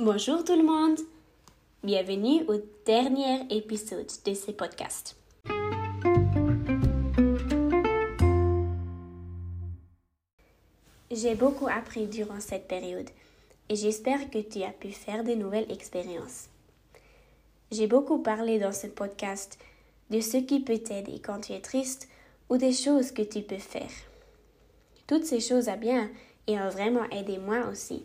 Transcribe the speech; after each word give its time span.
Bonjour 0.00 0.44
tout 0.44 0.54
le 0.54 0.62
monde. 0.62 1.00
Bienvenue 1.82 2.44
au 2.46 2.62
dernier 2.86 3.40
épisode 3.50 4.06
de 4.24 4.32
ce 4.32 4.52
podcast. 4.52 5.16
J'ai 11.10 11.34
beaucoup 11.34 11.66
appris 11.66 12.06
durant 12.06 12.38
cette 12.38 12.68
période 12.68 13.08
et 13.68 13.74
j'espère 13.74 14.30
que 14.30 14.38
tu 14.38 14.62
as 14.62 14.70
pu 14.70 14.92
faire 14.92 15.24
de 15.24 15.34
nouvelles 15.34 15.72
expériences. 15.72 16.46
J'ai 17.72 17.88
beaucoup 17.88 18.20
parlé 18.20 18.60
dans 18.60 18.72
ce 18.72 18.86
podcast 18.86 19.58
de 20.10 20.20
ce 20.20 20.36
qui 20.36 20.60
peut 20.60 20.78
t'aider 20.78 21.18
quand 21.18 21.40
tu 21.40 21.54
es 21.54 21.60
triste 21.60 22.08
ou 22.48 22.56
des 22.56 22.72
choses 22.72 23.10
que 23.10 23.22
tu 23.22 23.42
peux 23.42 23.58
faire. 23.58 23.90
Toutes 25.08 25.24
ces 25.24 25.40
choses 25.40 25.68
à 25.68 25.74
bien 25.74 26.08
et 26.46 26.56
ont 26.56 26.68
vraiment 26.68 27.10
aidé 27.10 27.38
moi 27.38 27.66
aussi. 27.66 28.04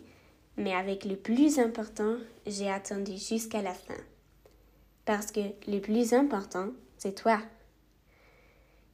Mais 0.56 0.72
avec 0.72 1.04
le 1.04 1.16
plus 1.16 1.58
important, 1.58 2.16
j'ai 2.46 2.70
attendu 2.70 3.16
jusqu'à 3.16 3.62
la 3.62 3.74
fin. 3.74 3.94
Parce 5.04 5.32
que 5.32 5.40
le 5.68 5.80
plus 5.80 6.14
important, 6.14 6.68
c'est 6.96 7.14
toi. 7.14 7.40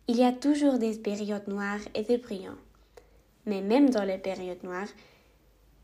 Il 0.08 0.16
y 0.16 0.24
a 0.24 0.32
toujours 0.32 0.78
des 0.78 0.96
périodes 0.98 1.46
noires 1.46 1.80
et 1.94 2.02
des 2.02 2.18
brillants. 2.18 2.58
Mais 3.46 3.60
même 3.60 3.90
dans 3.90 4.04
les 4.04 4.18
périodes 4.18 4.64
noires, 4.64 4.88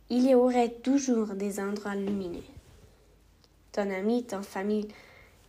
il 0.08 0.28
y 0.28 0.34
aurait 0.34 0.70
toujours 0.70 1.34
des 1.34 1.60
endroits 1.60 1.94
lumineux. 1.94 2.42
Ton 3.72 3.90
ami, 3.90 4.24
ton 4.24 4.42
famille, 4.42 4.88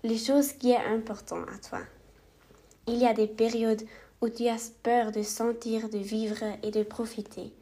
les 0.03 0.17
choses 0.17 0.53
qui 0.53 0.73
sont 0.73 0.93
importantes 0.93 1.47
à 1.53 1.57
toi. 1.57 1.81
Il 2.87 2.97
y 2.97 3.05
a 3.05 3.13
des 3.13 3.27
périodes 3.27 3.83
où 4.21 4.29
tu 4.29 4.47
as 4.47 4.71
peur 4.83 5.11
de 5.11 5.21
sentir, 5.21 5.89
de 5.89 5.97
vivre 5.97 6.43
et 6.63 6.71
de 6.71 6.83
profiter. 6.83 7.53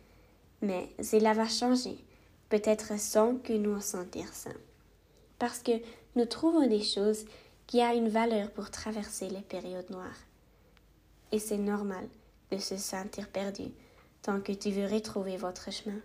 Mais 0.62 0.90
cela 1.02 1.34
va 1.34 1.48
changer, 1.48 1.98
peut-être 2.56 2.98
sans 2.98 3.36
que 3.36 3.52
nous 3.52 3.76
en 3.76 3.82
sentir 3.82 4.34
ça. 4.34 4.52
Parce 5.40 5.60
que 5.60 5.74
nous 6.16 6.24
trouvons 6.26 6.66
des 6.66 6.84
choses 6.84 7.26
qui 7.68 7.82
ont 7.82 7.94
une 7.94 8.08
valeur 8.08 8.50
pour 8.52 8.72
traverser 8.72 9.28
les 9.28 9.42
périodes 9.42 9.90
noires. 9.90 10.24
Et 11.34 11.40
c'est 11.40 11.58
normal 11.58 12.08
de 12.52 12.58
se 12.58 12.78
sentir 12.78 13.28
perdu 13.28 13.66
tant 14.22 14.40
que 14.40 14.54
tu 14.54 14.72
veux 14.72 14.88
retrouver 14.88 15.36
votre 15.36 15.70
chemin. 15.70 16.00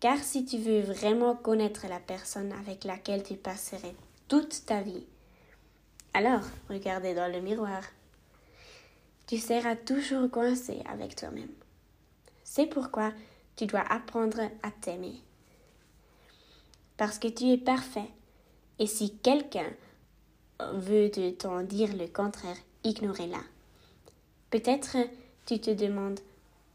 Car 0.00 0.18
si 0.18 0.44
tu 0.44 0.58
veux 0.58 0.82
vraiment 0.82 1.34
connaître 1.34 1.86
la 1.88 2.00
personne 2.00 2.52
avec 2.52 2.84
laquelle 2.84 3.22
tu 3.22 3.36
passerais 3.36 3.94
toute 4.28 4.66
ta 4.66 4.82
vie, 4.82 5.06
alors 6.12 6.44
regardez 6.68 7.14
dans 7.14 7.32
le 7.32 7.40
miroir. 7.40 7.84
Tu 9.26 9.38
seras 9.38 9.76
toujours 9.76 10.30
coincé 10.30 10.82
avec 10.84 11.16
toi-même. 11.16 11.54
C'est 12.44 12.66
pourquoi 12.66 13.14
tu 13.56 13.66
dois 13.66 13.80
apprendre 13.80 14.40
à 14.62 14.70
t'aimer. 14.70 15.20
Parce 16.96 17.18
que 17.18 17.28
tu 17.28 17.50
es 17.50 17.58
parfait. 17.58 18.08
Et 18.78 18.86
si 18.86 19.16
quelqu'un 19.18 19.70
veut 20.74 21.10
t'en 21.38 21.62
dire 21.62 21.94
le 21.96 22.06
contraire, 22.06 22.56
ignorez-la. 22.84 23.40
Peut-être 24.50 24.96
tu 25.46 25.60
te 25.60 25.70
demandes 25.70 26.20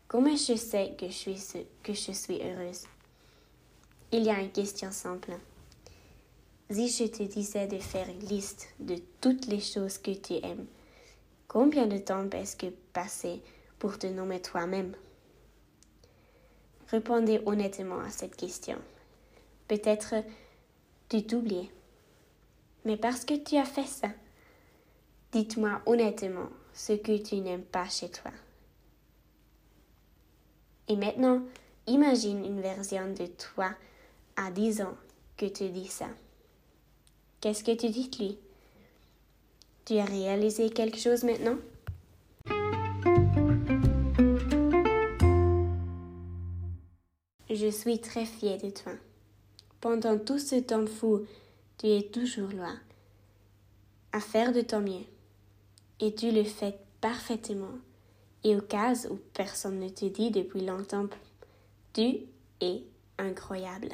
comment 0.08 0.36
je 0.36 0.56
sais 0.56 0.96
que 0.98 1.08
je 1.08 1.32
suis, 1.32 1.66
que 1.84 1.94
je 1.94 2.12
suis 2.12 2.42
heureuse? 2.42 2.84
Il 4.12 4.24
y 4.24 4.30
a 4.30 4.40
une 4.40 4.52
question 4.52 4.92
simple. 4.92 5.34
Si 6.70 6.90
je 6.90 7.06
te 7.06 7.24
disais 7.24 7.68
de 7.68 7.78
faire 7.78 8.10
une 8.10 8.28
liste 8.28 8.68
de 8.80 8.96
toutes 9.22 9.46
les 9.48 9.62
choses 9.62 9.98
que 9.98 10.12
tu 10.12 10.34
aimes, 10.36 10.66
combien 11.48 11.88
de 11.88 11.98
temps 11.98 12.30
est-ce 12.32 12.58
que 12.58 12.68
passer 12.94 13.42
pour 13.80 13.98
te 13.98 14.08
nommer 14.08 14.42
toi-même? 14.42 14.94
Répondez 16.90 17.42
honnêtement 17.46 18.00
à 18.00 18.10
cette 18.10 18.36
question. 18.36 18.78
Peut-être 19.68 20.16
tu 21.10 21.26
t'oublies. 21.26 21.70
Mais 22.86 22.98
parce 22.98 23.26
que 23.26 23.34
tu 23.34 23.58
as 23.58 23.66
fait 23.66 23.86
ça, 23.86 24.10
dites-moi 25.32 25.82
honnêtement 25.86 26.50
ce 26.74 26.94
que 26.94 27.18
tu 27.18 27.36
n'aimes 27.38 27.64
pas 27.64 27.90
chez 27.90 28.10
toi. 28.10 28.32
Et 30.88 30.96
maintenant, 30.96 31.42
imagine 31.86 32.46
une 32.46 32.62
version 32.62 33.14
de 33.14 33.26
toi 33.26 33.72
à 34.38 34.52
10 34.52 34.82
ans 34.82 34.96
que 35.36 35.46
tu 35.46 35.70
dis 35.70 35.88
ça. 35.88 36.08
Qu'est-ce 37.42 37.64
que 37.64 37.76
tu 37.76 37.90
dis 37.90 38.10
lui? 38.20 38.38
Tu 39.86 39.98
as 39.98 40.06
réalisé 40.06 40.70
quelque 40.70 40.98
chose 40.98 41.24
maintenant? 41.24 41.58
Je 47.50 47.68
suis 47.70 48.00
très 48.00 48.26
fière 48.26 48.58
de 48.58 48.70
toi. 48.70 48.92
Pendant 49.80 50.20
tout 50.20 50.40
ce 50.40 50.56
temps 50.56 50.86
fou, 50.86 51.26
tu 51.78 51.88
es 51.88 52.02
toujours 52.04 52.52
là, 52.52 52.74
à 54.12 54.20
faire 54.20 54.52
de 54.52 54.62
ton 54.62 54.82
mieux. 54.82 55.06
Et 56.02 56.14
tu 56.14 56.32
le 56.32 56.44
fais 56.44 56.78
parfaitement. 57.00 57.80
Et 58.44 58.56
au 58.56 58.62
cas 58.62 58.94
où 59.10 59.18
personne 59.34 59.80
ne 59.80 59.88
te 59.88 60.06
dit 60.06 60.30
depuis 60.30 60.66
longtemps, 60.66 61.08
tu 61.94 62.18
es 62.60 62.84
incroyable. 63.18 63.94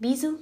Bisous 0.00 0.38